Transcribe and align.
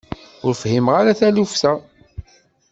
Ur 0.45 0.53
fhimeɣ 0.61 0.93
ara 1.01 1.19
taluft-a. 1.19 1.73